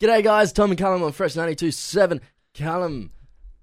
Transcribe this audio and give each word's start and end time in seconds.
G'day, 0.00 0.22
guys. 0.22 0.52
Tom 0.52 0.70
and 0.70 0.78
Callum 0.78 1.02
on 1.02 1.12
Fresh 1.12 1.34
92.7. 1.34 2.20
Callum, 2.52 3.12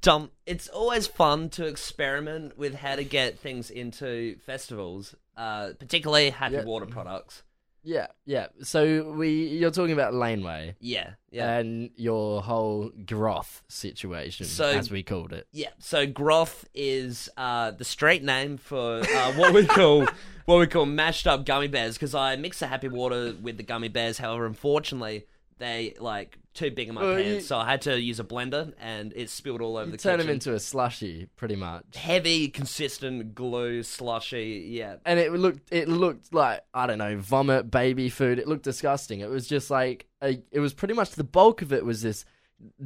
Tom, 0.01 0.31
it's 0.47 0.67
always 0.67 1.05
fun 1.05 1.49
to 1.49 1.65
experiment 1.67 2.57
with 2.57 2.73
how 2.75 2.95
to 2.95 3.03
get 3.03 3.37
things 3.37 3.69
into 3.69 4.37
festivals, 4.39 5.13
uh, 5.37 5.69
particularly 5.79 6.31
happy 6.31 6.55
Yeah. 6.55 6.63
water 6.63 6.85
products. 6.87 7.43
yeah, 7.85 8.07
yeah. 8.25 8.47
So 8.63 9.11
we, 9.11 9.43
you're 9.47 9.69
talking 9.69 9.91
about 9.93 10.13
Laneway 10.13 10.75
Yeah, 10.79 11.11
yeah. 11.31 11.57
and 11.57 11.89
your 11.97 12.41
whole 12.41 12.89
groth 13.05 13.61
situation, 13.67 14.45
So- 14.47 14.69
as 14.71 14.89
we 14.89 15.03
called 15.03 15.33
it. 15.33 15.47
Yeah, 15.51 15.69
so 15.79 16.07
Groth 16.07 16.65
is 16.73 17.29
uh, 17.37 17.71
the 17.71 17.83
straight 17.83 18.23
name 18.23 18.57
for 18.57 19.01
uh, 19.01 19.33
what 19.33 19.53
we 19.53 19.65
call 19.67 20.07
what 20.45 20.57
we 20.59 20.65
call 20.67 20.85
mashed 20.87 21.27
up 21.27 21.45
gummy 21.45 21.67
bears 21.67 21.95
because 21.95 22.15
I 22.15 22.35
mix 22.37 22.59
the 22.59 22.67
happy 22.67 22.87
water 22.87 23.35
with 23.41 23.57
the 23.57 23.63
gummy 23.63 23.89
bears. 23.89 24.17
However, 24.17 24.45
unfortunately, 24.45 25.25
they 25.59 25.95
like 25.99 26.37
too 26.53 26.69
big 26.71 26.87
in 26.89 26.95
my 26.95 27.01
Well, 27.01 27.15
pants, 27.15 27.29
you- 27.29 27.41
so 27.41 27.57
I 27.57 27.69
had 27.69 27.81
to 27.83 27.99
use 27.99 28.19
a 28.19 28.23
blender, 28.23 28.73
and 28.79 29.11
it 29.15 29.29
spilled 29.29 29.61
all 29.61 29.75
over 29.77 29.87
You 29.87 29.91
the 29.93 29.97
turn 29.97 30.17
kitchen. 30.17 30.27
them 30.27 30.33
into 30.35 30.53
a 30.53 30.59
slushy, 30.59 31.27
pretty 31.35 31.55
much. 31.55 31.83
heavy, 31.95 32.47
consistent 32.49 33.33
glue, 33.33 33.81
slushy. 33.83 34.67
Yeah, 34.69 34.97
And 35.05 35.19
it 35.19 35.31
looked, 35.31 35.71
it 35.73 35.87
looked 35.89 36.33
like 36.33 36.61
I 36.73 36.85
don't 36.87 36.99
know, 36.99 37.17
vomit, 37.17 37.71
baby 37.71 38.09
food. 38.09 38.37
It 38.39 38.47
looked 38.47 38.63
disgusting. 38.63 39.19
It 39.21 39.29
was 39.29 39.47
just 39.47 39.71
like, 39.71 40.05
a, 40.21 40.41
it 40.51 40.59
was 40.59 40.73
pretty 40.73 40.93
much 40.93 41.11
the 41.11 41.23
bulk 41.23 41.61
of 41.61 41.73
it 41.73 41.83
was 41.85 42.01
this 42.03 42.23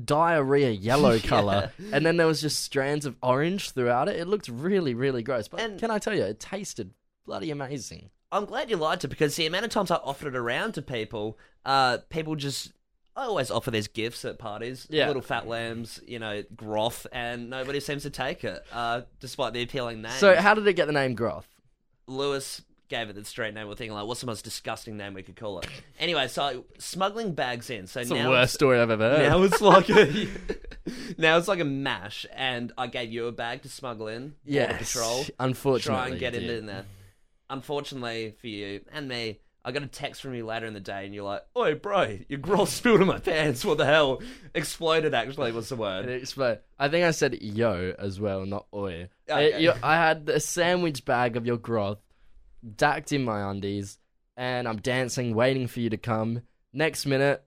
diarrhea 0.05 0.71
yellow 0.71 1.19
color, 1.23 1.71
and 1.91 2.05
then 2.05 2.17
there 2.17 2.27
was 2.27 2.41
just 2.41 2.61
strands 2.61 3.05
of 3.05 3.15
orange 3.21 3.71
throughout 3.71 4.09
it. 4.09 4.15
It 4.17 4.27
looked 4.27 4.47
really, 4.47 4.93
really 4.93 5.23
gross. 5.23 5.47
But 5.47 5.59
And- 5.61 5.79
can 5.79 5.91
I 5.91 5.99
tell 5.99 6.13
you, 6.15 6.23
it 6.23 6.39
tasted 6.39 6.91
bloody 7.25 7.51
amazing. 7.51 8.09
I'm 8.31 8.45
glad 8.45 8.69
you 8.69 8.75
liked 8.77 9.03
it 9.03 9.07
because 9.07 9.35
the 9.35 9.45
amount 9.45 9.65
of 9.65 9.71
times 9.71 9.89
I 9.91 9.95
offered 9.95 10.33
it 10.33 10.37
around 10.37 10.73
to 10.73 10.81
people, 10.81 11.37
uh, 11.65 11.99
people 12.09 12.35
just. 12.35 12.71
I 13.15 13.23
always 13.23 13.49
offer 13.49 13.71
these 13.71 13.87
gifts 13.87 14.23
at 14.25 14.37
parties, 14.37 14.85
Yeah. 14.91 15.07
little 15.07 15.23
fat 15.23 15.47
lambs, 15.47 15.99
you 16.05 16.19
know, 16.19 16.43
groth, 16.55 17.07
and 17.11 17.49
nobody 17.49 17.79
seems 17.79 18.03
to 18.03 18.11
take 18.11 18.43
it, 18.43 18.63
uh, 18.71 19.01
despite 19.19 19.53
the 19.53 19.63
appealing 19.63 20.03
name. 20.03 20.11
So 20.11 20.35
how 20.35 20.53
did 20.53 20.67
it 20.67 20.73
get 20.73 20.85
the 20.85 20.93
name 20.93 21.15
Groth? 21.15 21.47
Lewis 22.05 22.61
gave 22.89 23.09
it 23.09 23.13
the 23.15 23.25
straight 23.25 23.55
name. 23.55 23.67
We're 23.67 23.73
thinking 23.73 23.95
like, 23.95 24.05
what's 24.05 24.19
the 24.21 24.27
most 24.27 24.43
disgusting 24.43 24.97
name 24.97 25.15
we 25.15 25.23
could 25.23 25.35
call 25.35 25.57
it? 25.59 25.67
Anyway, 25.99 26.27
so 26.27 26.65
smuggling 26.77 27.33
bags 27.33 27.71
in. 27.71 27.87
So 27.87 28.01
It's 28.01 28.11
now 28.11 28.21
the 28.25 28.29
worst 28.29 28.53
story 28.53 28.79
I've 28.79 28.91
ever 28.91 29.09
heard. 29.17 29.29
Now 29.29 29.41
it's 29.41 29.61
like 29.61 29.89
a 29.89 30.27
now 31.17 31.39
it's 31.39 31.47
like 31.47 31.59
a 31.59 31.65
mash, 31.65 32.27
and 32.35 32.71
I 32.77 32.85
gave 32.85 33.11
you 33.11 33.25
a 33.25 33.31
bag 33.31 33.63
to 33.63 33.69
smuggle 33.69 34.09
in. 34.09 34.35
Yes, 34.45 34.93
Patrol. 34.93 35.25
unfortunately, 35.39 36.01
try 36.01 36.09
and 36.09 36.19
get 36.19 36.39
you 36.39 36.51
in 36.51 36.67
there. 36.67 36.85
Unfortunately 37.49 38.35
for 38.39 38.47
you 38.47 38.81
and 38.91 39.07
me, 39.07 39.39
I 39.63 39.71
got 39.71 39.83
a 39.83 39.87
text 39.87 40.21
from 40.21 40.33
you 40.33 40.45
later 40.45 40.65
in 40.65 40.73
the 40.73 40.79
day, 40.79 41.05
and 41.05 41.13
you're 41.13 41.23
like, 41.25 41.43
"Oi, 41.57 41.75
bro, 41.75 42.19
your 42.29 42.39
groth 42.39 42.69
spilled 42.73 43.01
in 43.01 43.07
my 43.07 43.19
pants. 43.19 43.65
What 43.65 43.77
the 43.77 43.85
hell? 43.85 44.21
Exploded. 44.53 45.13
Actually, 45.13 45.51
was 45.51 45.69
the 45.69 45.75
word. 45.75 46.05
it 46.07 46.21
exploded. 46.21 46.59
I 46.79 46.87
think 46.89 47.05
I 47.05 47.11
said 47.11 47.41
yo 47.41 47.93
as 47.99 48.19
well, 48.19 48.45
not 48.45 48.67
oi. 48.73 49.09
Okay. 49.29 49.61
You- 49.61 49.73
I 49.83 49.95
had 49.95 50.29
a 50.29 50.39
sandwich 50.39 51.03
bag 51.05 51.35
of 51.35 51.45
your 51.45 51.57
groth, 51.57 51.99
dacked 52.75 53.11
in 53.11 53.23
my 53.23 53.49
undies, 53.49 53.97
and 54.35 54.67
I'm 54.67 54.77
dancing, 54.77 55.35
waiting 55.35 55.67
for 55.67 55.79
you 55.79 55.89
to 55.89 55.97
come. 55.97 56.41
Next 56.73 57.05
minute, 57.05 57.43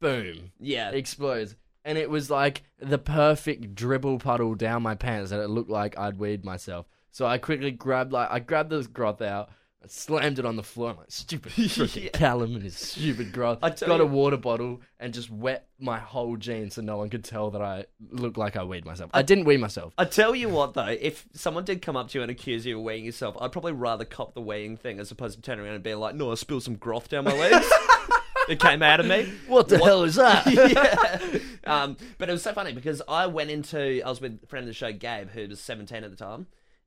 boom, 0.00 0.52
Yeah, 0.58 0.88
it 0.90 0.94
explodes. 0.96 1.56
And 1.84 1.98
it 1.98 2.08
was 2.08 2.30
like 2.30 2.62
the 2.78 2.98
perfect 2.98 3.74
dribble 3.74 4.20
puddle 4.20 4.54
down 4.54 4.82
my 4.82 4.94
pants 4.94 5.30
that 5.30 5.40
it 5.40 5.48
looked 5.48 5.70
like 5.70 5.98
I'd 5.98 6.18
weed 6.18 6.44
myself. 6.44 6.86
So 7.12 7.26
I 7.26 7.38
quickly 7.38 7.70
grabbed 7.70 8.12
like 8.12 8.28
I 8.30 8.40
grabbed 8.40 8.70
the 8.70 8.82
groth 8.82 9.22
out, 9.22 9.50
I 9.84 9.88
slammed 9.88 10.38
it 10.38 10.46
on 10.46 10.56
the 10.56 10.62
floor. 10.62 10.90
I'm 10.90 10.96
like, 10.96 11.10
stupid 11.10 11.52
freaking 11.56 12.04
Yeah. 12.04 12.10
Callum 12.10 12.54
and 12.54 12.62
his 12.62 12.76
stupid 12.76 13.32
groth. 13.32 13.58
I 13.62 13.70
Got 13.70 14.00
a 14.00 14.06
water 14.06 14.36
bottle 14.36 14.80
and 14.98 15.12
just 15.12 15.28
wet 15.28 15.68
my 15.78 15.98
whole 15.98 16.36
jeans 16.36 16.74
so 16.74 16.82
no 16.82 16.96
one 16.96 17.10
could 17.10 17.24
tell 17.24 17.50
that 17.50 17.60
I 17.60 17.84
looked 18.10 18.38
like 18.38 18.56
I 18.56 18.64
weed 18.64 18.86
myself. 18.86 19.10
I 19.12 19.22
didn't 19.22 19.44
weed 19.44 19.58
myself. 19.58 19.92
I 19.98 20.06
tell 20.06 20.34
you 20.34 20.48
what 20.48 20.74
though, 20.74 20.86
if 20.86 21.26
someone 21.34 21.64
did 21.64 21.82
come 21.82 21.96
up 21.96 22.08
to 22.08 22.18
you 22.18 22.22
and 22.22 22.30
accuse 22.30 22.64
you 22.64 22.78
of 22.78 22.84
weighing 22.84 23.04
yourself, 23.04 23.36
I'd 23.40 23.52
probably 23.52 23.72
rather 23.72 24.04
cop 24.04 24.34
the 24.34 24.40
weighing 24.40 24.76
thing 24.76 24.98
as 24.98 25.10
opposed 25.10 25.36
to 25.36 25.42
turning 25.42 25.64
around 25.66 25.74
and 25.74 25.84
being 25.84 25.98
like, 25.98 26.14
"No, 26.14 26.30
I 26.30 26.36
spilled 26.36 26.62
some 26.62 26.76
groth 26.76 27.08
down 27.08 27.24
my 27.24 27.36
legs." 27.36 27.70
it 28.48 28.60
came 28.60 28.82
out 28.82 29.00
of 29.00 29.06
me. 29.06 29.32
What 29.48 29.68
the 29.68 29.78
hell 29.78 30.04
is 30.04 30.14
that? 30.14 30.46
yeah. 31.66 31.70
Um, 31.70 31.96
but 32.18 32.28
it 32.28 32.32
was 32.32 32.42
so 32.42 32.52
funny 32.52 32.72
because 32.72 33.02
I 33.06 33.26
went 33.26 33.50
into 33.50 34.00
I 34.04 34.08
was 34.08 34.20
with 34.20 34.40
a 34.42 34.46
friend 34.46 34.62
of 34.64 34.68
the 34.68 34.74
show, 34.74 34.92
Gabe, 34.92 35.30
who 35.30 35.48
was 35.48 35.60
seventeen 35.60 36.04
at 36.04 36.10
the 36.10 36.16
time, 36.16 36.46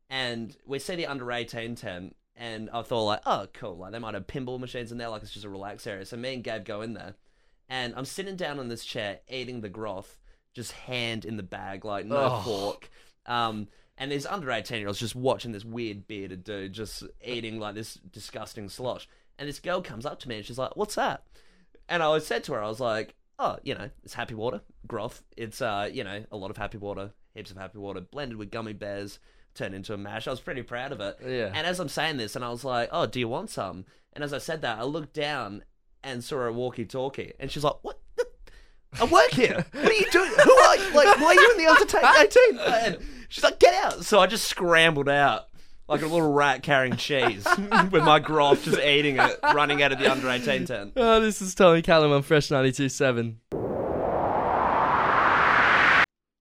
and 0.09 0.55
we 0.65 0.79
see 0.79 0.95
the 0.95 1.07
under 1.07 1.31
eighteen 1.31 1.75
tent, 1.75 2.15
and 2.35 2.69
I 2.71 2.81
thought 2.81 3.05
like, 3.05 3.21
oh, 3.25 3.47
cool, 3.53 3.77
like 3.77 3.91
they 3.91 3.99
might 3.99 4.13
have 4.13 4.27
pinball 4.27 4.59
machines 4.59 4.91
in 4.91 4.97
there, 4.97 5.09
like 5.09 5.23
it's 5.23 5.31
just 5.33 5.45
a 5.45 5.49
relax 5.49 5.85
area. 5.87 6.05
So 6.05 6.17
me 6.17 6.33
and 6.35 6.43
Gabe 6.43 6.65
go 6.65 6.81
in 6.81 6.93
there, 6.93 7.15
and 7.69 7.93
I'm 7.95 8.05
sitting 8.05 8.35
down 8.35 8.59
on 8.59 8.67
this 8.67 8.85
chair 8.85 9.19
eating 9.29 9.61
the 9.61 9.69
groth, 9.69 10.17
just 10.53 10.71
hand 10.73 11.25
in 11.25 11.37
the 11.37 11.43
bag, 11.43 11.83
like 11.85 12.05
no 12.05 12.29
Oh. 12.31 12.41
fork. 12.43 12.89
Um, 13.25 13.67
and 13.97 14.11
these 14.11 14.25
under 14.25 14.51
18 14.51 14.79
year 14.79 14.87
olds 14.87 14.99
just 14.99 15.15
watching 15.15 15.51
this 15.53 15.63
weird 15.65 16.05
bearded 16.05 16.43
dude 16.43 16.73
just 16.73 17.03
eating 17.23 17.59
like 17.59 17.75
this 17.75 17.95
disgusting 17.95 18.67
slosh. 18.69 19.07
And 19.39 19.47
this 19.49 19.59
girl 19.59 19.81
comes 19.81 20.05
up 20.05 20.19
to 20.19 20.29
me 20.29 20.37
and 20.37 20.45
she's 20.45 20.57
like, 20.57 20.75
What's 20.75 20.95
that? 20.95 21.23
And 21.89 22.03
I 22.03 22.19
said 22.19 22.43
to 22.45 22.53
her, 22.53 22.63
I 22.63 22.67
was 22.67 22.79
like, 22.79 23.15
Oh, 23.37 23.57
you 23.63 23.75
know, 23.75 23.89
it's 24.03 24.13
happy 24.13 24.33
water, 24.33 24.61
groth. 24.87 25.23
It's, 25.35 25.61
uh, 25.61 25.89
you 25.91 26.03
know, 26.03 26.23
a 26.31 26.37
lot 26.37 26.51
of 26.51 26.57
happy 26.57 26.77
water, 26.77 27.11
heaps 27.33 27.51
of 27.51 27.57
happy 27.57 27.77
water, 27.77 27.99
blended 28.01 28.37
with 28.37 28.49
gummy 28.51 28.73
bears, 28.73 29.19
turned 29.53 29.75
into 29.75 29.93
a 29.93 29.97
mash. 29.97 30.27
I 30.27 30.31
was 30.31 30.39
pretty 30.39 30.61
proud 30.63 30.91
of 30.93 31.01
it. 31.01 31.17
Yeah. 31.25 31.51
And 31.53 31.67
as 31.67 31.79
I'm 31.79 31.89
saying 31.89 32.17
this, 32.17 32.35
and 32.35 32.45
I 32.45 32.49
was 32.49 32.63
like, 32.63 32.89
Oh, 32.91 33.05
do 33.05 33.19
you 33.19 33.27
want 33.27 33.49
some? 33.49 33.85
And 34.13 34.23
as 34.23 34.31
I 34.33 34.37
said 34.37 34.61
that, 34.61 34.79
I 34.79 34.83
looked 34.83 35.13
down 35.13 35.63
and 36.03 36.23
saw 36.23 36.41
a 36.43 36.51
walkie 36.51 36.85
talkie. 36.85 37.33
And 37.39 37.51
she's 37.51 37.63
like, 37.63 37.75
What? 37.81 37.99
the- 38.15 38.25
I 39.01 39.03
work 39.05 39.31
here. 39.31 39.65
What 39.73 39.89
are 39.89 39.93
you 39.93 40.09
doing? 40.11 40.31
Who 40.43 40.53
are 40.53 40.75
you? 40.77 40.93
Like, 40.93 41.19
why 41.19 41.27
are 41.27 41.33
you 41.33 41.51
in 41.51 41.57
the 41.57 41.67
under 41.99 42.21
18? 42.21 42.83
And 42.93 42.97
she's 43.27 43.43
like, 43.43 43.59
get 43.59 43.73
out. 43.83 44.05
So 44.05 44.19
I 44.19 44.27
just 44.27 44.45
scrambled 44.47 45.09
out 45.09 45.47
like 45.87 46.01
a 46.01 46.07
little 46.07 46.31
rat 46.31 46.63
carrying 46.63 46.97
cheese 46.97 47.45
with 47.91 48.03
my 48.03 48.19
groth 48.19 48.63
just 48.63 48.79
eating 48.79 49.17
it, 49.17 49.39
running 49.43 49.83
out 49.83 49.91
of 49.91 49.99
the 49.99 50.11
under 50.11 50.29
18 50.29 50.65
tent. 50.65 50.93
Oh, 50.97 51.19
this 51.19 51.41
is 51.41 51.53
Tommy 51.53 51.81
Callum 51.81 52.11
on 52.11 52.23
Fresh 52.23 52.49
92.7. 52.49 53.35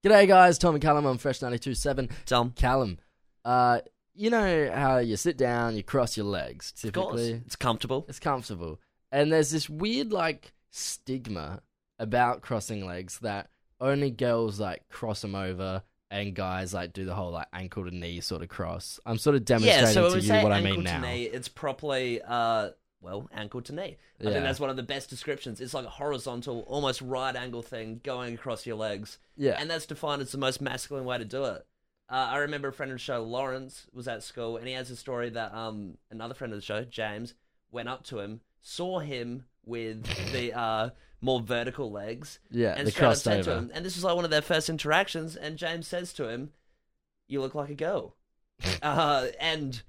G'day, 0.05 0.29
guys. 0.29 0.59
Tommy 0.59 0.81
Callum 0.81 1.07
on 1.07 1.19
Fresh 1.19 1.41
92.7. 1.41 2.11
Tom, 2.27 2.53
Callum, 2.55 2.99
uh, 3.45 3.81
you 4.15 4.31
know 4.31 4.71
how 4.73 4.99
you 4.99 5.17
sit 5.17 5.37
down, 5.37 5.77
you 5.77 5.83
cross 5.83 6.17
your 6.17 6.27
legs, 6.27 6.73
of 6.85 6.93
course, 6.93 7.17
typically. 7.17 7.43
it's 7.47 7.57
comfortable. 7.57 8.05
It's 8.09 8.21
comfortable. 8.21 8.81
And 9.11 9.33
there's 9.33 9.51
this 9.51 9.69
weird, 9.69 10.13
like, 10.13 10.53
stigma 10.71 11.63
about 11.99 12.43
crossing 12.43 12.87
legs 12.87 13.19
that 13.21 13.49
only 13.81 14.11
girls, 14.11 14.61
like, 14.61 14.89
cross 14.89 15.23
them 15.23 15.35
over 15.35 15.83
and 16.15 16.35
guys, 16.35 16.73
like, 16.73 16.93
do 16.93 17.05
the 17.05 17.15
whole, 17.15 17.33
like, 17.33 17.49
ankle 17.53 17.85
to 17.85 17.91
knee 17.91 18.21
sort 18.21 18.43
of 18.43 18.49
cross. 18.49 19.01
I'm 19.05 19.19
sort 19.19 19.35
of 19.35 19.45
demonstrating 19.45 19.85
Yeah, 19.87 19.93
so 19.93 20.15
to 20.15 20.21
you 20.21 20.33
what 20.43 20.53
I 20.53 20.59
ankle 20.59 20.77
mean 20.77 20.85
to 20.85 20.93
now. 20.93 21.01
knee, 21.01 21.25
it's 21.25 21.49
properly, 21.49 22.21
uh, 22.23 22.71
well, 23.01 23.29
ankle 23.35 23.61
to 23.63 23.73
knee. 23.75 23.97
I 24.21 24.25
Yeah. 24.25 24.31
think 24.31 24.45
that's 24.45 24.61
one 24.61 24.71
of 24.71 24.77
the 24.77 24.85
best 24.85 25.11
descriptions. 25.11 25.61
It's 25.61 25.75
like 25.75 25.85
a 25.85 25.91
horizontal, 25.91 26.61
almost 26.69 27.03
right 27.03 27.35
angle 27.35 27.63
thing 27.63 28.01
going 28.05 28.35
across 28.35 28.65
your 28.65 28.77
legs. 28.77 29.19
Yeah. 29.37 29.57
And 29.59 29.69
that's 29.69 29.87
defined 29.87 30.23
as 30.23 30.31
the 30.31 30.39
most 30.39 30.61
masculine 30.61 31.05
way 31.05 31.19
to 31.19 31.25
do 31.25 31.45
it. 31.47 31.67
Uh, 32.09 32.15
I 32.31 32.37
remember 32.37 32.69
a 32.69 32.73
friend 32.73 32.93
of 32.93 32.97
the 32.99 33.03
show, 33.03 33.23
Lawrence, 33.23 33.87
was 33.93 34.07
at 34.07 34.23
school, 34.23 34.57
and 34.57 34.69
he 34.69 34.75
has 34.75 34.91
a 34.91 34.97
story 34.97 35.31
that 35.31 35.53
um, 35.53 35.99
another 36.11 36.35
friend 36.35 36.53
of 36.53 36.59
the 36.59 36.65
show, 36.65 36.85
James, 36.85 37.35
went 37.73 37.89
up 37.89 38.05
to 38.05 38.21
him, 38.21 38.41
saw 38.63 39.01
him 39.01 39.47
with 39.67 40.05
the 40.33 40.53
uh, 40.57 40.91
more 41.21 41.41
vertical 41.41 41.91
legs, 41.91 42.39
yeah, 42.51 42.75
and 42.77 42.87
the 42.87 42.93
crossed 42.93 43.25
said 43.25 43.45
to 43.45 43.51
over. 43.51 43.61
him, 43.61 43.71
and 43.75 43.85
this 43.85 43.95
was 43.97 44.05
like 44.05 44.17
one 44.17 44.25
of 44.25 44.31
their 44.31 44.43
first 44.43 44.69
interactions, 44.69 45.37
and 45.37 45.57
James 45.57 45.87
says 45.87 46.13
to 46.15 46.29
him, 46.29 46.51
"You 47.29 47.41
look 47.41 47.55
like 47.55 47.71
a 47.71 47.75
girl," 47.75 48.17
uh, 48.83 49.27
and 49.41 49.83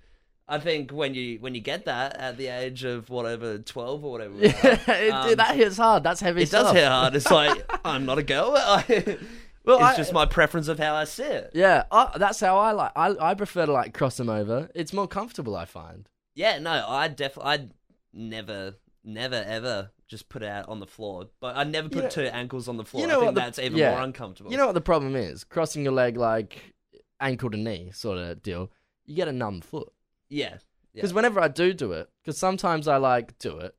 I 0.48 0.60
think 0.60 0.92
when 0.92 1.14
you 1.14 1.40
when 1.40 1.56
you 1.56 1.62
get 1.62 1.86
that 1.86 2.16
at 2.18 2.38
the 2.38 2.48
age 2.48 2.84
of 2.84 3.10
whatever 3.10 3.58
twelve 3.58 4.04
or 4.06 4.12
whatever, 4.12 4.34
we 4.36 4.48
are, 4.48 4.52
it, 4.88 5.10
um, 5.12 5.36
that 5.36 5.56
hits 5.56 5.78
hard. 5.78 6.04
That's 6.04 6.22
heavy 6.22 6.44
it 6.44 6.52
does 6.52 6.72
hit 6.72 6.88
hard. 6.88 7.16
It's 7.16 7.30
like 7.32 7.70
I'm 7.86 8.06
not 8.06 8.18
a 8.18 8.24
girl. 8.24 8.52
Well, 8.52 9.78
it's 9.80 9.84
I- 9.84 9.96
just 9.98 10.14
my 10.14 10.26
preference 10.28 10.68
of 10.68 10.78
how 10.78 10.94
I 10.96 11.06
see 11.06 11.24
it. 11.24 11.52
Yeah, 11.56 11.86
I, 11.92 12.16
that's 12.18 12.40
how 12.40 12.58
I 12.58 12.72
like. 12.74 12.92
I 12.96 13.16
I 13.20 13.34
prefer 13.34 13.66
to 13.66 13.72
like 13.72 13.94
cross 13.94 14.18
them 14.18 14.30
over. 14.30 14.70
It's 14.76 14.94
more 14.94 15.08
comfortable. 15.08 15.56
I 15.56 15.66
find. 15.66 16.08
Yeah, 16.36 16.60
no, 16.60 16.86
I 16.88 17.08
definitely, 17.08 17.52
I'd 17.52 17.72
never, 18.14 18.76
never, 19.06 19.36
ever 19.36 19.92
just 20.08 20.30
put 20.30 20.42
it 20.44 20.48
out 20.50 20.68
on 20.70 20.80
the 20.80 20.88
floor. 20.88 21.30
But 21.40 21.56
I 21.58 21.64
never 21.64 21.88
put 21.90 21.96
You 21.98 22.02
know- 22.04 22.10
two 22.10 22.22
ankles 22.28 22.68
on 22.68 22.78
the 22.78 22.86
floor. 22.86 23.02
you 23.02 23.08
know 23.08 23.16
I 23.16 23.20
think 23.20 23.26
what 23.28 23.36
the- 23.36 23.42
that's 23.42 23.60
even 23.60 23.78
yeah. 23.78 23.92
more 23.92 24.02
uncomfortable. 24.02 24.52
You 24.52 24.58
know 24.58 24.66
what 24.68 24.74
the 24.74 24.82
problem 24.82 25.16
is? 25.16 25.44
Crossing 25.44 25.84
your 25.84 25.94
leg 25.94 26.18
like 26.18 26.74
ankle 27.20 27.50
to 27.52 27.58
knee 27.58 27.92
sort 27.94 28.18
of 28.18 28.42
deal. 28.44 28.72
You 29.06 29.16
get 29.16 29.28
a 29.28 29.32
numb 29.34 29.62
foot. 29.62 29.92
yeah, 30.30 30.58
Because 30.94 31.14
whenever 31.14 31.40
I 31.40 31.48
do 31.48 31.74
do 31.74 31.92
it, 31.94 32.10
because 32.24 32.38
sometimes 32.38 32.88
I 32.88 32.98
like 32.98 33.38
do 33.40 33.58
it. 33.60 33.76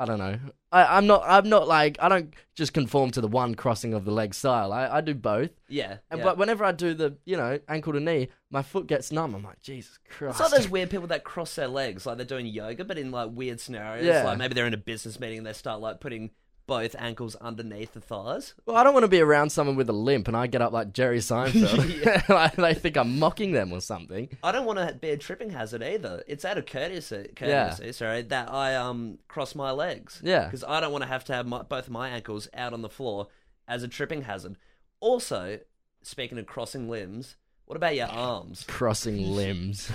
I 0.00 0.06
don't 0.06 0.18
know. 0.18 0.38
I, 0.72 0.96
I'm 0.96 1.06
not. 1.06 1.22
I'm 1.26 1.50
not 1.50 1.68
like. 1.68 1.98
I 2.00 2.08
don't 2.08 2.32
just 2.54 2.72
conform 2.72 3.10
to 3.10 3.20
the 3.20 3.28
one 3.28 3.54
crossing 3.54 3.92
of 3.92 4.06
the 4.06 4.10
leg 4.10 4.32
style. 4.32 4.72
I, 4.72 4.88
I 4.88 5.00
do 5.02 5.14
both. 5.14 5.50
yeah. 5.68 5.98
And 6.10 6.20
yeah. 6.20 6.24
but 6.24 6.38
whenever 6.38 6.64
I 6.64 6.72
do 6.72 6.94
the, 6.94 7.18
you 7.26 7.36
know, 7.36 7.60
ankle 7.68 7.92
to 7.92 8.00
knee, 8.00 8.28
my 8.50 8.62
foot 8.62 8.86
gets 8.86 9.12
numb. 9.12 9.34
I'm 9.34 9.42
like, 9.42 9.60
Jesus 9.60 9.98
Christ. 10.08 10.40
It's 10.40 10.50
like 10.50 10.58
those 10.58 10.70
weird 10.70 10.88
people 10.88 11.08
that 11.08 11.22
cross 11.22 11.54
their 11.54 11.68
legs, 11.68 12.06
like 12.06 12.16
they're 12.16 12.24
doing 12.24 12.46
yoga, 12.46 12.82
but 12.82 12.96
in 12.96 13.10
like 13.10 13.28
weird 13.30 13.60
scenarios. 13.60 14.06
Yeah. 14.06 14.24
Like 14.24 14.38
maybe 14.38 14.54
they're 14.54 14.66
in 14.66 14.72
a 14.72 14.78
business 14.78 15.20
meeting 15.20 15.36
and 15.36 15.46
they 15.46 15.52
start 15.52 15.82
like 15.82 16.00
putting 16.00 16.30
both 16.70 16.94
ankles 17.00 17.34
underneath 17.40 17.94
the 17.94 18.00
thighs. 18.00 18.54
Well, 18.64 18.76
I 18.76 18.84
don't 18.84 18.94
want 18.94 19.02
to 19.02 19.08
be 19.08 19.20
around 19.20 19.50
someone 19.50 19.74
with 19.74 19.90
a 19.90 19.92
limp 19.92 20.28
and 20.28 20.36
I 20.36 20.46
get 20.46 20.62
up 20.62 20.72
like 20.72 20.92
Jerry 20.92 21.18
Seinfeld. 21.18 22.28
like 22.28 22.54
they 22.54 22.74
think 22.74 22.96
I'm 22.96 23.18
mocking 23.18 23.50
them 23.50 23.72
or 23.72 23.80
something. 23.80 24.28
I 24.44 24.52
don't 24.52 24.66
want 24.66 24.78
to 24.78 24.94
be 24.94 25.10
a 25.10 25.16
tripping 25.16 25.50
hazard 25.50 25.82
either. 25.82 26.22
It's 26.28 26.44
out 26.44 26.58
of 26.58 26.66
courtesy, 26.66 27.30
courtesy 27.34 27.90
sorry, 27.90 28.22
that 28.22 28.52
I 28.52 28.76
um 28.76 29.18
cross 29.26 29.56
my 29.56 29.72
legs. 29.72 30.22
Yeah. 30.22 30.44
because 30.44 30.62
I 30.62 30.78
don't 30.80 30.92
want 30.92 31.02
to 31.02 31.08
have 31.08 31.24
to 31.24 31.32
have 31.32 31.44
my, 31.44 31.62
both 31.62 31.86
of 31.88 31.92
my 31.92 32.08
ankles 32.08 32.48
out 32.54 32.72
on 32.72 32.82
the 32.82 32.88
floor 32.88 33.26
as 33.66 33.82
a 33.82 33.88
tripping 33.88 34.22
hazard. 34.22 34.54
Also, 35.00 35.58
speaking 36.02 36.38
of 36.38 36.46
crossing 36.46 36.88
limbs, 36.88 37.34
what 37.70 37.76
about 37.76 37.94
your 37.94 38.08
arms? 38.08 38.64
Crossing 38.66 39.30
limbs. 39.36 39.88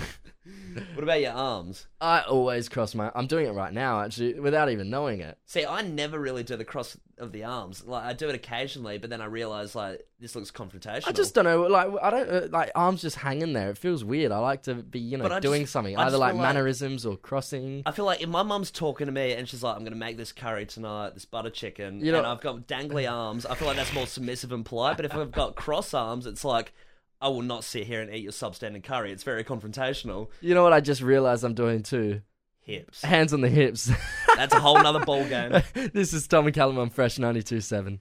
What 0.94 1.02
about 1.02 1.20
your 1.20 1.32
arms? 1.32 1.86
I 2.00 2.20
always 2.22 2.70
cross 2.70 2.94
my. 2.94 3.10
I'm 3.14 3.26
doing 3.26 3.46
it 3.46 3.50
right 3.50 3.72
now, 3.72 4.00
actually, 4.02 4.40
without 4.40 4.70
even 4.70 4.88
knowing 4.88 5.20
it. 5.20 5.36
See, 5.44 5.66
I 5.66 5.82
never 5.82 6.18
really 6.18 6.42
do 6.42 6.56
the 6.56 6.64
cross 6.64 6.96
of 7.18 7.32
the 7.32 7.44
arms. 7.44 7.84
Like 7.84 8.04
I 8.04 8.12
do 8.14 8.28
it 8.30 8.34
occasionally, 8.34 8.96
but 8.96 9.10
then 9.10 9.20
I 9.20 9.26
realize 9.26 9.74
like 9.74 10.06
this 10.20 10.34
looks 10.34 10.50
confrontational. 10.50 11.08
I 11.08 11.12
just 11.12 11.34
don't 11.34 11.44
know. 11.44 11.62
Like 11.66 11.88
I 12.00 12.08
don't 12.10 12.30
uh, 12.30 12.48
like 12.50 12.70
arms 12.74 13.02
just 13.02 13.16
hanging 13.16 13.52
there. 13.52 13.68
It 13.70 13.76
feels 13.78 14.04
weird. 14.04 14.32
I 14.32 14.38
like 14.38 14.62
to 14.62 14.74
be, 14.76 15.00
you 15.00 15.18
know, 15.18 15.38
doing 15.40 15.62
just- 15.62 15.72
something, 15.72 15.98
I 15.98 16.06
either 16.06 16.16
like 16.16 16.32
like- 16.34 16.42
mannerisms 16.42 17.04
or 17.04 17.18
crossing. 17.18 17.82
I 17.84 17.90
feel 17.90 18.06
like 18.06 18.22
if 18.22 18.28
my 18.30 18.42
mum's 18.42 18.70
talking 18.70 19.06
to 19.06 19.12
me 19.12 19.32
and 19.32 19.46
she's 19.46 19.62
like, 19.62 19.74
"I'm 19.76 19.82
going 19.82 19.92
to 19.92 19.98
make 19.98 20.16
this 20.16 20.32
curry 20.32 20.64
tonight, 20.64 21.12
this 21.14 21.26
butter 21.26 21.50
chicken," 21.50 22.00
You 22.00 22.12
know- 22.12 22.18
and 22.18 22.26
I've 22.26 22.40
got 22.40 22.66
dangly 22.66 23.10
arms, 23.10 23.44
I 23.44 23.54
feel 23.56 23.68
like 23.68 23.76
that's 23.76 23.92
more 23.92 24.06
submissive 24.06 24.52
and 24.52 24.64
polite. 24.64 24.96
But 24.96 25.04
if 25.06 25.14
I've 25.14 25.32
got 25.32 25.56
cross 25.56 25.92
arms, 25.92 26.24
it's 26.26 26.44
like, 26.44 26.72
I 27.20 27.28
will 27.28 27.42
not 27.42 27.64
sit 27.64 27.86
here 27.86 28.00
and 28.02 28.12
eat 28.14 28.22
your 28.22 28.32
substandard 28.32 28.84
curry. 28.84 29.10
It's 29.12 29.22
very 29.22 29.42
confrontational. 29.44 30.28
You 30.40 30.54
know 30.54 30.62
what? 30.62 30.72
I 30.72 30.80
just 30.80 31.00
realized 31.00 31.44
I'm 31.44 31.54
doing 31.54 31.82
too. 31.82 32.20
Hips. 32.60 33.02
Hands 33.02 33.32
on 33.32 33.40
the 33.40 33.48
hips. 33.48 33.90
That's 34.36 34.52
a 34.54 34.60
whole 34.60 34.82
nother 34.82 35.04
ball 35.04 35.24
game. 35.26 35.62
this 35.94 36.12
is 36.12 36.26
Tommy 36.26 36.52
Callum 36.52 36.78
on 36.78 36.90
Fresh 36.90 37.16
92.7. 37.18 38.00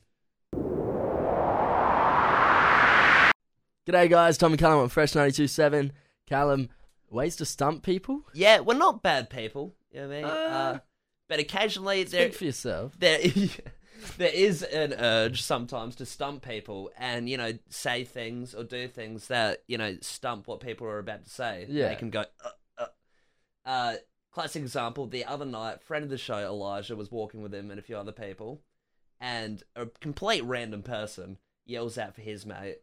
G'day 3.87 4.09
guys, 4.09 4.37
Tommy 4.39 4.57
Callum 4.57 4.79
on 4.79 4.89
Fresh 4.89 5.13
92.7. 5.13 5.91
Callum, 6.25 6.69
ways 7.11 7.35
to 7.35 7.45
stump 7.45 7.83
people? 7.83 8.21
Yeah, 8.33 8.61
we're 8.61 8.73
not 8.73 9.03
bad 9.03 9.29
people. 9.29 9.75
You 9.91 10.01
know 10.01 10.07
what 10.07 10.15
I 10.15 10.21
mean? 10.21 10.25
Uh, 10.25 10.33
Uh, 10.33 10.79
but 11.27 11.39
occasionally 11.39 12.05
Speak 12.05 12.33
for 12.33 12.45
yourself. 12.45 12.93
there, 12.99 13.19
there 14.17 14.33
is 14.33 14.63
an 14.63 14.93
urge 14.93 15.41
sometimes 15.41 15.95
to 15.95 16.05
stump 16.05 16.43
people 16.43 16.91
and 16.97 17.29
you 17.29 17.37
know 17.37 17.53
say 17.69 18.03
things 18.03 18.53
or 18.53 18.63
do 18.63 18.87
things 18.87 19.27
that 19.27 19.63
you 19.67 19.77
know 19.77 19.97
stump 20.01 20.47
what 20.47 20.59
people 20.59 20.87
are 20.87 20.99
about 20.99 21.23
to 21.25 21.29
say. 21.29 21.65
Yeah. 21.69 21.89
they 21.89 21.95
can 21.95 22.09
go. 22.09 22.25
Uh, 22.43 22.49
uh. 22.77 22.85
Uh, 23.65 23.95
classic 24.31 24.61
example: 24.61 25.07
the 25.07 25.25
other 25.25 25.45
night, 25.45 25.81
friend 25.81 26.03
of 26.03 26.09
the 26.09 26.17
show 26.17 26.37
Elijah 26.37 26.95
was 26.95 27.11
walking 27.11 27.41
with 27.41 27.53
him 27.53 27.71
and 27.71 27.79
a 27.79 27.83
few 27.83 27.97
other 27.97 28.11
people, 28.11 28.61
and 29.19 29.63
a 29.75 29.87
complete 29.99 30.43
random 30.43 30.83
person 30.83 31.37
yells 31.65 31.97
out 31.97 32.15
for 32.15 32.21
his 32.21 32.45
mate. 32.45 32.77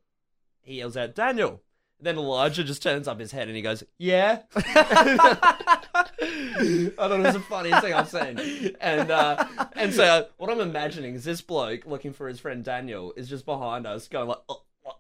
He 0.60 0.74
yells 0.74 0.96
out, 0.96 1.14
"Daniel." 1.14 1.62
Then 2.00 2.18
Elijah 2.18 2.64
just 2.64 2.82
turns 2.82 3.06
up 3.06 3.20
his 3.20 3.30
head 3.30 3.46
and 3.46 3.56
he 3.56 3.62
goes, 3.62 3.84
"Yeah." 3.96 4.42
I 6.22 6.90
thought 6.96 7.12
it 7.12 7.18
was 7.22 7.34
the 7.34 7.40
funniest 7.40 7.82
thing 7.82 7.94
I've 7.94 8.08
seen. 8.08 8.76
And 8.80 9.10
uh, 9.10 9.44
and 9.74 9.92
so 9.92 10.28
what 10.36 10.50
I'm 10.50 10.60
imagining 10.60 11.14
is 11.14 11.24
this 11.24 11.40
bloke 11.40 11.86
looking 11.86 12.12
for 12.12 12.28
his 12.28 12.40
friend 12.40 12.62
Daniel 12.64 13.12
is 13.16 13.28
just 13.28 13.44
behind 13.44 13.86
us 13.86 14.08
going 14.08 14.28
like, 14.28 14.38
"Oh, 14.48 14.62
oh," 14.86 14.96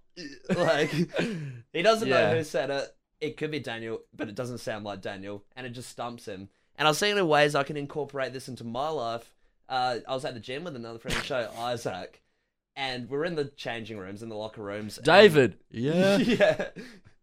like 0.56 0.90
he 1.72 1.82
doesn't 1.82 2.08
Yeah. 2.08 2.30
know 2.30 2.36
who 2.38 2.44
said 2.44 2.70
it. 2.70 2.94
It 3.20 3.36
could 3.36 3.50
be 3.52 3.60
Daniel, 3.60 4.00
but 4.16 4.28
it 4.28 4.34
doesn't 4.34 4.58
sound 4.58 4.84
like 4.84 5.00
Daniel, 5.00 5.44
and 5.56 5.66
it 5.66 5.70
just 5.70 5.88
stumps 5.90 6.26
him. 6.26 6.48
And 6.76 6.88
I 6.88 6.90
was 6.90 6.98
thinking 6.98 7.18
of 7.20 7.28
ways 7.28 7.54
I 7.54 7.62
can 7.62 7.76
incorporate 7.76 8.32
this 8.32 8.48
into 8.48 8.64
my 8.64 8.88
life. 8.88 9.32
Uh, 9.68 9.98
I 10.08 10.14
was 10.14 10.24
at 10.24 10.34
the 10.34 10.40
gym 10.40 10.64
with 10.64 10.74
another 10.74 10.98
friend 10.98 11.16
of 11.16 11.22
the 11.22 11.26
show, 11.26 11.48
Isaac, 11.58 12.20
and 12.74 13.08
we're 13.08 13.24
in 13.24 13.36
the 13.36 13.44
changing 13.44 13.96
rooms, 13.98 14.22
in 14.22 14.28
the 14.28 14.34
locker 14.34 14.62
rooms. 14.62 14.96
and- 14.98 15.06
David. 15.06 15.56
Yeah. 15.70 16.16
yeah. 16.16 16.68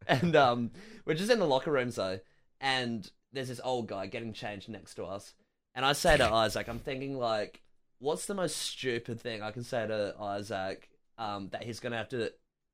And 0.08 0.36
um, 0.36 0.72
we're 1.06 1.14
just 1.16 1.30
in 1.32 1.40
the 1.40 1.46
locker 1.46 1.72
rooms 1.72 1.96
though, 1.96 2.20
and 2.62 3.10
there's 3.34 3.50
this 3.50 3.62
old 3.64 3.88
guy 3.88 4.08
getting 4.08 4.34
changed 4.34 4.70
next 4.70 4.96
to 4.96 5.06
us, 5.06 5.34
and 5.76 5.86
I 5.86 5.94
say 5.94 6.18
to 6.18 6.26
Isaac, 6.34 6.68
I'm 6.68 6.80
thinking 6.80 7.18
like, 7.18 7.62
what's 8.00 8.26
the 8.26 8.34
most 8.34 8.58
stupid 8.58 9.20
thing 9.20 9.42
I 9.42 9.52
can 9.52 9.64
say 9.64 9.88
to 9.88 10.16
Isaac 10.20 10.90
um, 11.18 11.50
that 11.50 11.64
he's 11.64 11.80
gonna 11.80 11.98
have 11.98 12.10
to 12.10 12.32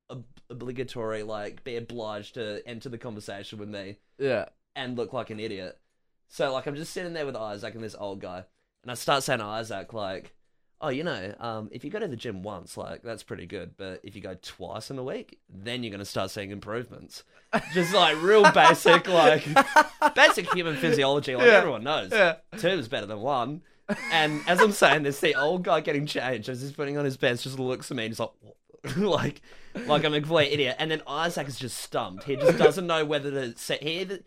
ob- 0.10 0.26
obligatory 0.50 1.24
like 1.24 1.64
be 1.64 1.78
obliged 1.78 2.36
to 2.36 2.62
enter 2.68 2.90
the 2.90 2.98
conversation 2.98 3.60
with 3.60 3.70
me 3.70 3.98
yeah. 4.18 4.46
and 4.76 4.98
look 4.98 5.14
like 5.14 5.30
an 5.30 5.40
idiot. 5.40 5.80
So 6.28 6.54
like 6.54 6.66
I'm 6.68 6.76
just 6.76 6.94
sitting 6.94 7.14
there 7.14 7.26
with 7.26 7.36
Isaac 7.36 7.74
and 7.76 7.84
this 7.84 7.96
old 7.98 8.22
guy, 8.22 8.44
and 8.84 8.92
I 8.92 8.94
start 8.94 9.24
saying 9.24 9.40
to 9.40 9.46
Isaac 9.46 9.94
like, 9.94 10.35
"Oh, 10.82 10.90
you 10.90 11.04
know, 11.04 11.34
um, 11.40 11.70
if 11.72 11.84
you 11.84 11.90
go 11.92 12.00
to 12.00 12.08
the 12.08 12.16
gym 12.16 12.44
once, 12.44 12.78
like 12.78 13.02
that's 13.04 13.24
pretty 13.24 13.46
good, 13.46 13.76
but 13.78 14.02
if 14.04 14.16
you 14.16 14.22
go 14.22 14.36
twice 14.42 14.90
in 14.92 14.98
a 14.98 15.04
week, 15.04 15.40
then 15.50 15.84
you're 15.84 15.92
gonna 15.92 16.06
start 16.06 16.32
seeing 16.32 16.52
improvements." 16.52 17.24
Just 17.74 17.94
like 17.94 18.22
real 18.22 18.50
basic, 18.54 19.08
like 19.08 19.48
basic 20.16 20.52
human 20.54 20.76
physiology, 20.76 21.36
like 21.36 21.46
Yeah. 21.48 21.54
everyone 21.54 21.84
knows. 21.84 22.12
Yeah. 22.12 22.36
Two 22.58 22.68
is 22.70 22.88
better 22.88 23.06
than 23.06 23.22
one. 23.22 23.62
And 24.12 24.42
as 24.48 24.60
I'm 24.60 24.72
saying 24.72 25.04
this, 25.04 25.20
the 25.20 25.36
old 25.36 25.64
guy 25.64 25.80
getting 25.80 26.06
changed 26.06 26.50
as 26.50 26.62
he's 26.62 26.72
putting 26.72 26.98
on 26.98 27.06
his 27.06 27.18
pants 27.18 27.44
just 27.44 27.60
looks 27.60 27.92
at 27.92 27.98
me 27.98 28.06
and 28.06 28.12
he's 28.12 28.20
like, 28.20 28.32
like, 28.98 29.42
like 29.88 30.04
I'm 30.04 30.14
a 30.14 30.20
complete 30.20 30.52
idiot. 30.52 30.76
And 30.80 30.90
then 30.92 31.02
Isaac 31.08 31.48
is 31.48 31.58
just 31.60 31.78
stumped. 31.78 32.24
He 32.26 32.36
just 32.36 32.58
doesn't 32.58 32.88
know 32.88 33.06
whether 33.06 33.30
to 33.32 33.58
say. 33.58 33.78
He 33.82 34.02
either, 34.02 34.20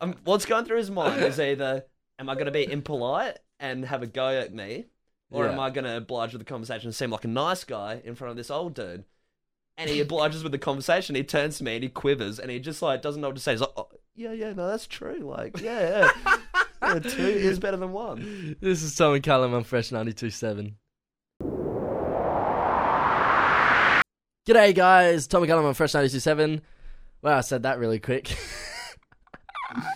um, 0.00 0.14
what's 0.24 0.44
going 0.44 0.64
through 0.66 0.78
his 0.78 0.90
mind 0.90 1.22
is 1.24 1.40
either, 1.40 1.84
am 2.18 2.28
I 2.28 2.34
going 2.34 2.46
to 2.46 2.52
be 2.52 2.70
impolite 2.70 3.38
and 3.58 3.84
have 3.86 4.02
a 4.02 4.06
go 4.06 4.28
at 4.28 4.52
me, 4.54 4.84
or 5.30 5.44
Yeah. 5.46 5.52
am 5.52 5.60
I 5.60 5.70
going 5.70 5.84
to 5.84 5.96
oblige 5.96 6.32
with 6.32 6.40
the 6.40 6.44
conversation 6.46 6.88
and 6.88 6.94
seem 6.94 7.10
like 7.10 7.24
a 7.24 7.28
nice 7.28 7.64
guy 7.64 8.00
in 8.04 8.14
front 8.14 8.30
of 8.30 8.36
this 8.36 8.50
old 8.50 8.74
dude? 8.74 9.04
And 9.78 9.88
he 9.88 10.00
obliges 10.00 10.42
with 10.42 10.52
the 10.52 10.58
conversation. 10.58 11.14
He 11.14 11.22
turns 11.24 11.56
to 11.58 11.64
me 11.64 11.74
and 11.76 11.82
he 11.82 11.88
quivers 11.88 12.38
and 12.38 12.50
he 12.50 12.58
just 12.58 12.82
like 12.82 13.00
doesn't 13.00 13.20
know 13.22 13.28
what 13.28 13.36
to 13.36 13.42
say. 13.42 13.52
He's 13.52 13.60
like, 13.60 13.70
oh, 13.76 13.88
yeah, 14.14 14.32
yeah, 14.32 14.52
no, 14.52 14.68
that's 14.68 14.86
true. 14.86 15.20
Like, 15.20 15.60
yeah, 15.60 16.10
yeah. 16.24 16.36
Yeah, 16.82 16.98
two 16.98 17.22
is 17.22 17.58
better 17.58 17.76
than 17.76 17.92
one. 17.92 18.56
This 18.60 18.82
is 18.82 18.94
Tommy 18.96 19.20
Callum 19.20 19.52
on 19.52 19.64
Fresh 19.64 19.90
92.7. 19.90 20.72
G'day 24.46 24.74
guys, 24.74 25.26
Tommy 25.26 25.46
Callum 25.46 25.66
on 25.66 25.74
Fresh 25.74 25.92
92.7. 25.92 26.62
Well, 27.22 27.36
I 27.36 27.42
said 27.42 27.62
that 27.64 27.78
really 27.78 27.98
quick. 28.00 28.34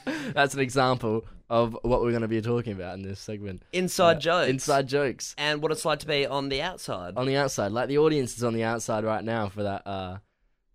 That's 0.34 0.54
an 0.54 0.60
example 0.60 1.24
of 1.50 1.76
what 1.82 2.00
we're 2.02 2.10
going 2.10 2.22
to 2.22 2.28
be 2.28 2.40
talking 2.40 2.72
about 2.72 2.94
in 2.94 3.02
this 3.02 3.20
segment. 3.20 3.62
Inside 3.72 4.16
Uh, 4.16 4.20
jokes. 4.20 4.50
Inside 4.50 4.86
jokes. 4.88 5.34
And 5.38 5.62
what 5.62 5.72
it's 5.72 5.84
like 5.84 5.98
to 6.00 6.06
be 6.06 6.26
on 6.26 6.48
the 6.48 6.62
outside. 6.62 7.14
On 7.16 7.26
the 7.26 7.36
outside. 7.36 7.72
Like 7.72 7.88
the 7.88 7.98
audience 7.98 8.36
is 8.36 8.44
on 8.44 8.54
the 8.54 8.64
outside 8.64 9.04
right 9.04 9.22
now 9.22 9.48
for 9.50 9.62
that, 9.64 9.86
uh, 9.86 10.18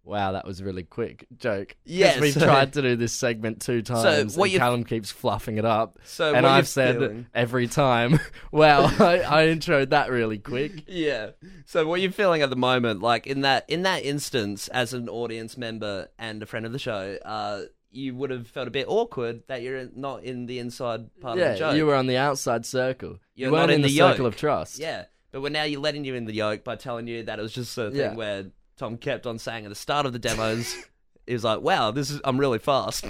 wow, 0.03 0.31
that 0.31 0.45
was 0.45 0.61
really 0.63 0.83
quick 0.83 1.25
joke. 1.37 1.75
Yeah, 1.85 2.19
We've 2.19 2.33
so- 2.33 2.45
tried 2.45 2.73
to 2.73 2.81
do 2.81 2.95
this 2.95 3.13
segment 3.13 3.61
two 3.61 3.81
times 3.81 4.37
what 4.37 4.49
and 4.51 4.59
Callum 4.59 4.83
keeps 4.83 5.11
fluffing 5.11 5.57
it 5.57 5.65
up. 5.65 5.97
So 6.03 6.33
and 6.33 6.45
I've 6.47 6.67
said 6.67 6.95
feeling- 6.97 7.27
every 7.33 7.67
time, 7.67 8.19
wow, 8.51 8.85
I, 8.99 9.19
I 9.21 9.47
introed 9.47 9.89
that 9.89 10.09
really 10.11 10.37
quick. 10.37 10.83
Yeah. 10.87 11.31
So 11.65 11.85
what 11.87 12.01
you're 12.01 12.11
feeling 12.11 12.41
at 12.41 12.49
the 12.49 12.55
moment, 12.55 13.01
like 13.01 13.27
in 13.27 13.41
that 13.41 13.65
in 13.67 13.83
that 13.83 14.03
instance, 14.03 14.67
as 14.69 14.93
an 14.93 15.09
audience 15.09 15.57
member 15.57 16.07
and 16.17 16.41
a 16.41 16.45
friend 16.47 16.65
of 16.65 16.71
the 16.71 16.79
show, 16.79 17.17
uh, 17.23 17.61
you 17.91 18.13
would 18.15 18.29
have 18.29 18.47
felt 18.47 18.67
a 18.67 18.71
bit 18.71 18.85
awkward 18.87 19.41
that 19.47 19.61
you're 19.61 19.87
not 19.95 20.23
in 20.23 20.45
the 20.45 20.59
inside 20.59 21.09
part 21.21 21.39
of 21.39 21.53
the 21.53 21.57
joke. 21.57 21.75
you 21.75 21.85
were 21.85 21.95
on 21.95 22.07
the 22.07 22.17
outside 22.17 22.65
circle. 22.65 23.19
You're 23.35 23.47
you 23.47 23.51
weren't 23.53 23.63
not 23.67 23.69
in 23.71 23.75
in 23.77 23.81
the, 23.81 23.87
the 23.89 23.97
circle 23.97 24.25
of 24.25 24.35
trust. 24.35 24.77
Yeah, 24.79 25.05
but 25.31 25.41
we're 25.41 25.49
now 25.49 25.63
you're 25.63 25.81
letting 25.81 26.05
you 26.05 26.15
in 26.15 26.25
the 26.25 26.33
yoke 26.33 26.63
by 26.63 26.75
telling 26.75 27.07
you 27.07 27.23
that 27.23 27.39
it 27.39 27.41
was 27.41 27.53
just 27.53 27.77
a 27.77 27.89
thing 27.89 27.99
Yeah. 27.99 28.13
where 28.15 28.45
Tom 28.77 28.97
kept 28.97 29.25
on 29.25 29.39
saying 29.39 29.65
at 29.65 29.69
the 29.69 29.75
start 29.75 30.05
of 30.05 30.13
the 30.13 30.19
demos, 30.19 30.73
he 31.27 31.33
was 31.33 31.43
like, 31.43 31.61
"Wow, 31.61 31.91
this 31.91 32.09
is 32.11 32.21
I'm 32.23 32.39
really 32.39 32.59
fast." 32.59 33.05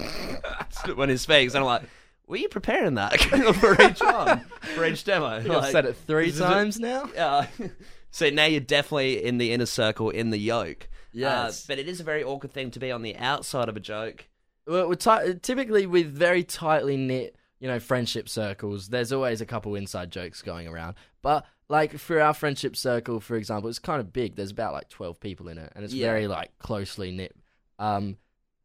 when 0.94 1.08
he 1.10 1.16
speaks, 1.16 1.54
and 1.54 1.60
I'm 1.62 1.66
like, 1.66 1.82
"Were 2.26 2.36
you 2.38 2.48
preparing 2.48 2.94
that 2.94 3.20
for 3.60 3.80
each 3.82 4.00
one, 4.00 4.44
for 4.74 4.84
each 4.86 5.04
demo?" 5.04 5.58
I've 5.58 5.70
said 5.70 5.84
it 5.84 5.96
three 6.06 6.26
this 6.26 6.36
is 6.36 6.40
a- 6.40 6.44
times 6.44 6.80
now. 6.80 7.02
Uh, 7.16 7.46
so 8.10 8.30
now 8.30 8.46
you're 8.46 8.60
definitely 8.60 9.22
in 9.24 9.38
the 9.38 9.52
inner 9.52 9.66
circle 9.66 10.10
in 10.10 10.30
the 10.30 10.38
yoke. 10.38 10.88
Yes. 11.12 11.64
Uh, 11.64 11.64
but 11.68 11.78
it 11.78 11.88
is 11.88 12.00
a 12.00 12.04
very 12.04 12.22
awkward 12.24 12.52
thing 12.52 12.70
to 12.72 12.78
be 12.78 12.90
on 12.92 13.02
the 13.02 13.16
outside 13.16 13.68
of 13.68 13.76
a 13.76 13.80
joke. 13.80 14.26
Well, 14.66 14.88
we're 14.88 14.94
ti- 14.94 15.34
typically 15.42 15.86
with 15.86 16.06
very 16.12 16.44
tightly 16.44 16.96
knit, 16.96 17.36
you 17.58 17.68
know, 17.68 17.80
friendship 17.80 18.28
circles. 18.28 18.88
There's 18.88 19.12
always 19.12 19.40
a 19.40 19.46
couple 19.46 19.74
inside 19.74 20.10
jokes 20.10 20.42
going 20.42 20.68
around. 20.68 20.94
But 21.22 21.44
like 21.68 21.98
for 21.98 22.20
our 22.20 22.34
friendship 22.34 22.76
circle, 22.76 23.20
for 23.20 23.36
example, 23.36 23.68
it's 23.70 23.78
kind 23.78 24.00
of 24.00 24.12
big. 24.12 24.36
There's 24.36 24.50
about 24.50 24.72
like 24.72 24.88
twelve 24.88 25.20
people 25.20 25.48
in 25.48 25.58
it, 25.58 25.72
and 25.74 25.84
it's 25.84 25.94
Yeah. 25.94 26.06
very 26.08 26.26
like 26.28 26.56
closely 26.58 27.10
knit. 27.10 27.34
Um, 27.78 28.16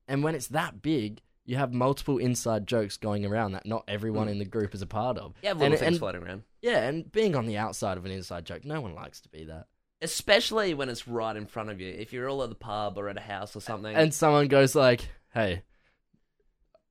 and 0.07 0.23
when 0.23 0.35
it's 0.35 0.47
that 0.47 0.81
big, 0.81 1.21
you 1.45 1.57
have 1.57 1.73
multiple 1.73 2.17
inside 2.17 2.67
jokes 2.67 2.97
going 2.97 3.25
around 3.25 3.51
that 3.53 3.65
not 3.65 3.83
everyone 3.87 4.27
in 4.27 4.39
the 4.39 4.45
group 4.45 4.73
is 4.75 4.81
a 4.81 4.87
part 4.87 5.17
of. 5.17 5.35
Have 5.43 5.57
little 5.57 5.73
and, 5.73 5.79
things 5.79 5.87
and- 5.87 5.99
floating 5.99 6.23
around. 6.23 6.43
yeah, 6.61 6.87
and 6.87 7.11
being 7.11 7.35
on 7.35 7.45
the 7.45 7.57
outside 7.57 7.97
of 7.97 8.05
an 8.05 8.11
inside 8.11 8.45
joke, 8.45 8.65
no 8.65 8.81
one 8.81 8.93
likes 8.95 9.21
to 9.21 9.29
be 9.29 9.45
that. 9.45 9.67
Especially 10.01 10.73
when 10.73 10.89
it's 10.89 11.07
right 11.07 11.35
in 11.35 11.45
front 11.45 11.69
of 11.69 11.79
you. 11.79 11.87
If 11.89 12.11
you're 12.13 12.27
all 12.29 12.43
at 12.43 12.49
the 12.49 12.55
pub 12.55 12.97
or 12.97 13.09
at 13.09 13.17
a 13.17 13.21
house 13.21 13.55
or 13.55 13.59
something. 13.61 13.95
and 13.95 14.13
someone 14.13 14.47
goes 14.47 14.75
like, 14.75 15.07
"Hey, 15.33 15.63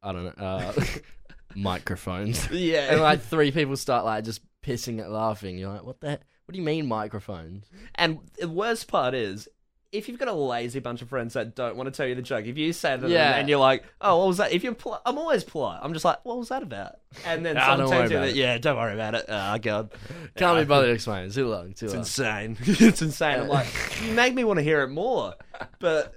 I 0.04 0.12
don't 0.12 0.38
know, 0.38 0.44
uh, 0.44 0.72
microphones," 1.56 2.48
yeah. 2.52 2.92
and 2.92 3.00
like 3.00 3.22
three 3.22 3.50
people 3.50 3.76
start 3.76 4.04
like 4.04 4.24
just 4.24 4.42
pissing 4.62 5.00
at 5.00 5.10
laughing. 5.10 5.58
You're 5.58 5.72
like, 5.72 5.84
"What 5.84 6.00
the? 6.00 6.20
What 6.46 6.52
do 6.52 6.58
you 6.58 6.64
mean 6.64 6.86
microphones? 6.86 7.70
And 7.94 8.18
the 8.38 8.48
worst 8.48 8.86
part 8.86 9.14
is, 9.14 9.48
if 9.94 10.08
you've 10.08 10.18
got 10.18 10.28
a 10.28 10.32
lazy 10.32 10.80
bunch 10.80 11.00
of 11.02 11.08
friends 11.08 11.32
that 11.34 11.54
don't 11.54 11.76
want 11.76 11.86
to 11.86 11.90
tell 11.96 12.06
you 12.06 12.14
the 12.14 12.22
joke, 12.22 12.44
if 12.46 12.58
you 12.58 12.72
say 12.72 12.96
to 12.96 13.08
Yeah. 13.08 13.36
and 13.36 13.48
you're 13.48 13.58
like, 13.58 13.84
"Oh, 14.00 14.18
what 14.18 14.28
was 14.28 14.36
that?" 14.38 14.52
If 14.52 14.62
you're, 14.64 14.74
poli- 14.74 14.98
I'm 15.06 15.16
always 15.16 15.44
polite. 15.44 15.80
I'm 15.82 15.92
just 15.92 16.04
like, 16.04 16.24
"What 16.24 16.36
was 16.38 16.48
that 16.50 16.62
about?" 16.62 16.96
And 17.24 17.46
then 17.46 17.56
Ah, 17.58 17.60
someone 17.76 17.78
don't 17.78 17.88
worry 17.90 17.98
turns 18.00 18.10
to 18.10 18.14
you, 18.14 18.20
that, 18.20 18.28
it. 18.30 18.36
"Yeah, 18.36 18.58
don't 18.58 18.76
worry 18.76 18.94
about 18.94 19.14
it." 19.14 19.24
Oh 19.28 19.58
god, 19.58 19.92
Can't 20.36 20.56
Yeah, 20.56 20.60
be 20.62 20.66
bothered 20.66 20.88
to 20.88 20.92
explain. 20.94 21.24
It's 21.26 21.34
Too 21.36 21.48
long. 21.48 21.72
Too 21.72 21.86
It's 21.86 21.94
long. 21.94 22.00
insane. 22.00 22.56
it's 22.62 23.00
insane. 23.02 23.40
I'm 23.40 23.48
like, 23.48 23.66
you 24.04 24.12
make 24.12 24.34
me 24.34 24.44
want 24.44 24.58
to 24.58 24.62
hear 24.64 24.82
it 24.82 24.88
more, 24.88 25.34
but 25.78 26.14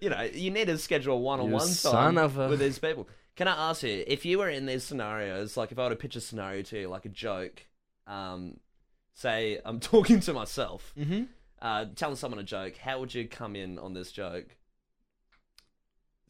you 0.00 0.10
know, 0.10 0.22
you 0.22 0.50
need 0.50 0.66
to 0.66 0.78
schedule 0.78 1.20
one-on-one 1.22 1.68
time 1.82 2.18
of 2.18 2.38
a- 2.38 2.48
with 2.48 2.60
these 2.60 2.78
people. 2.78 3.08
Can 3.36 3.48
I 3.48 3.70
ask 3.70 3.82
you, 3.84 4.04
if 4.06 4.24
you 4.24 4.38
were 4.38 4.48
in 4.48 4.66
these 4.66 4.84
scenarios, 4.84 5.56
like 5.56 5.72
if 5.72 5.78
I 5.78 5.84
were 5.84 5.90
to 5.90 5.96
pitch 5.96 6.16
a 6.16 6.20
scenario 6.20 6.62
to 6.62 6.80
you, 6.80 6.88
like 6.88 7.04
a 7.04 7.08
joke, 7.08 7.64
um, 8.06 8.58
say 9.14 9.60
I'm 9.64 9.80
talking 9.80 10.20
to 10.20 10.32
myself, 10.32 10.92
Mm-hmm. 10.98 11.22
Uh, 11.60 11.86
telling 11.96 12.16
someone 12.16 12.38
a 12.40 12.44
joke, 12.44 12.76
how 12.76 13.00
would 13.00 13.14
you 13.14 13.26
come 13.28 13.56
in 13.56 13.78
on 13.78 13.94
this 13.94 14.12
joke? 14.12 14.56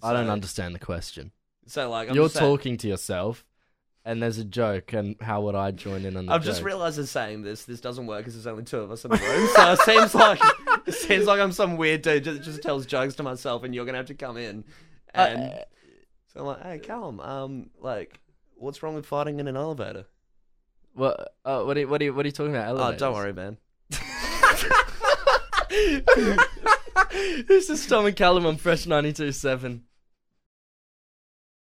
I 0.03 0.13
don't 0.13 0.31
understand 0.31 0.75
the 0.75 0.79
question. 0.79 1.33
So 1.67 1.91
like, 1.91 2.09
I'm 2.09 2.15
You're 2.15 2.29
saying- 2.29 2.45
talking 2.47 2.77
to 2.79 2.89
yourself, 2.89 3.45
and 4.05 4.23
there's 4.23 4.39
a 4.39 4.45
joke, 4.45 4.93
and 4.93 5.17
how 5.21 5.43
would 5.43 5.55
I 5.55 5.71
join 5.73 6.05
in 6.05 6.17
on 6.17 6.27
the 6.27 6.33
I've 6.33 6.43
joke? 6.43 6.53
just 6.53 6.63
realised 6.63 6.99
as 6.99 7.11
saying 7.11 7.43
this, 7.43 7.65
this 7.65 7.81
doesn't 7.81 8.07
work 8.07 8.21
because 8.21 8.35
there's 8.35 8.47
only 8.47 8.65
two 8.65 8.79
of 8.79 8.91
us 8.91 9.05
in 9.05 9.11
the 9.11 9.19
room. 9.19 9.49
So 9.55 9.73
it 9.73 9.81
seems 9.81 10.15
like 10.15 10.41
it 10.87 10.95
seems 10.95 11.27
like 11.27 11.41
I'm 11.41 11.53
some 11.53 11.77
weird 11.77 12.03
dude 12.03 12.25
that 12.25 12.43
just 12.43 12.63
tells 12.63 12.87
jokes 12.87 13.17
to 13.17 13.23
myself, 13.23 13.65
and 13.65 13.75
you're 13.75 13.85
gonna 13.85 13.99
have 13.99 14.07
to 14.07 14.15
come 14.15 14.37
in. 14.37 14.65
And 15.13 15.53
Uh, 15.53 15.59
so 16.33 16.41
I'm 16.41 16.47
like, 16.47 16.63
hey, 16.63 16.79
Callum, 16.79 17.21
um, 17.21 17.71
like, 17.81 18.21
what's 18.55 18.83
wrong 18.83 18.95
with 18.95 19.05
fighting 19.07 19.41
in 19.41 19.49
an 19.49 19.57
elevator? 19.57 20.07
what? 20.95 21.35
Uh, 21.45 21.63
what? 21.65 21.77
Are 21.77 21.81
you, 21.81 21.89
what? 21.89 22.01
Are 22.01 22.05
you, 22.05 22.15
what 22.15 22.25
are 22.25 22.29
you 22.29 22.33
talking 22.33 22.55
about? 22.55 22.77
Oh, 22.77 22.97
don't 22.97 23.15
worry, 23.15 23.33
man. 23.33 23.59
this 27.47 27.69
is 27.69 27.87
Tom 27.87 28.07
and 28.07 28.17
Callum 28.17 28.47
on 28.47 28.57
Fresh 28.57 28.87
92.7. 28.87 29.83